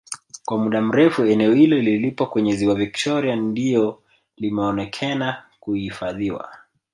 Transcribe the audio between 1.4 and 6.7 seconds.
hilo lilipo kwenye Ziwa Victoria ndiyo limeonekena kuhifadhiwa